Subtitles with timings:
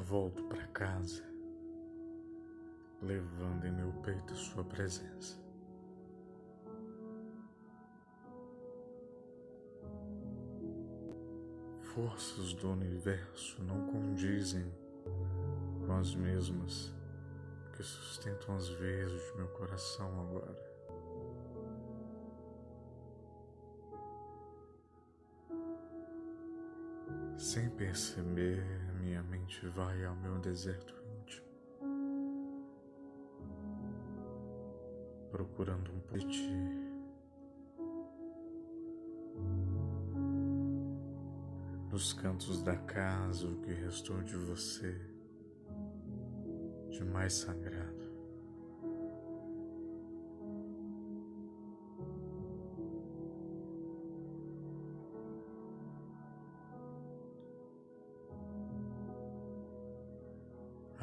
[0.00, 1.22] volto para casa,
[3.02, 5.36] levando em meu peito Sua presença.
[11.94, 14.72] Forças do universo não condizem
[15.84, 16.94] com as mesmas
[17.72, 20.68] que sustentam as veias de meu coração agora.
[27.36, 28.64] Sem perceber,
[29.08, 31.46] minha mente vai ao meu deserto íntimo,
[35.30, 36.52] procurando um pouco de ti.
[41.90, 44.94] Nos cantos da casa, o que restou de você,
[46.90, 47.97] de mais sagrado.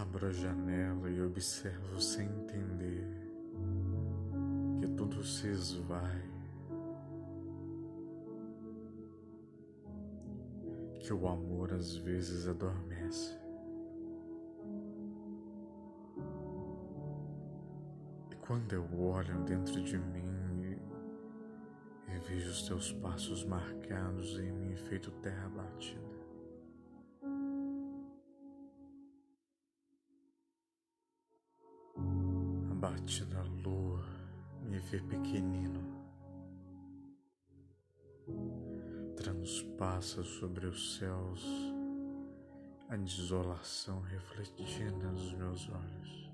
[0.00, 3.06] Abro a janela e observo sem entender
[4.80, 6.22] que tudo se esvai,
[11.00, 13.38] que o amor às vezes adormece.
[18.30, 20.78] E quando eu olho dentro de mim
[22.08, 26.09] e, vejo os teus passos marcados em mim feito terra batida,
[32.80, 34.02] bate na lua,
[34.62, 35.84] me vê pequenino,
[39.14, 41.44] transpassa sobre os céus
[42.88, 46.32] a desolação refletida nos meus olhos.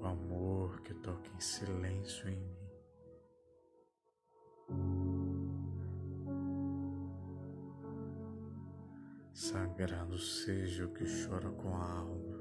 [0.00, 2.65] O amor que toca em silêncio em mim.
[9.36, 12.40] Sagrado seja o que chora com a alma.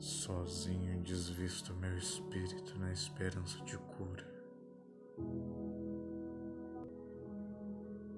[0.00, 4.28] Sozinho desvisto meu espírito na esperança de cura.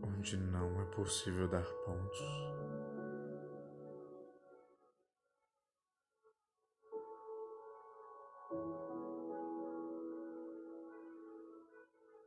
[0.02, 2.20] Onde não é possível dar pontos.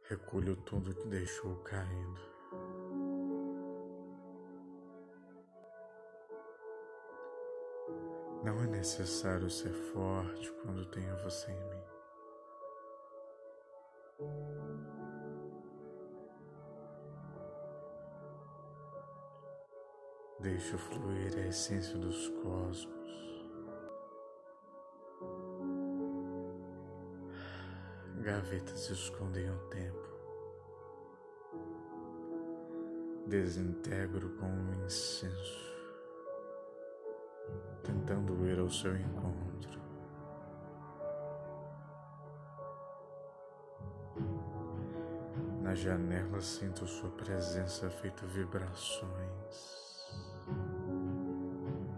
[0.07, 2.21] Recolho tudo que deixou caindo.
[8.43, 11.83] Não é necessário ser forte quando tenho você em mim.
[20.41, 23.34] Deixo fluir a essência dos cosmos.
[28.25, 30.09] Gavetas escondem o tempo.
[33.27, 35.75] Desintegro com um incenso,
[37.83, 39.79] tentando ir ao seu encontro.
[45.61, 49.85] Na janela sinto sua presença feito vibrações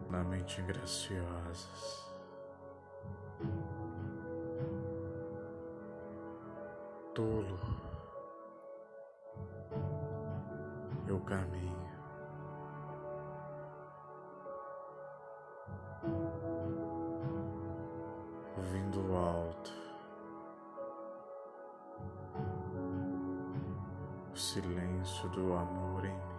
[0.09, 2.06] na mente graciosas.
[7.17, 7.59] Tolo.
[11.07, 11.75] Eu caminho.
[18.71, 19.73] Vindo alto.
[24.31, 26.36] O silêncio do amor em mim.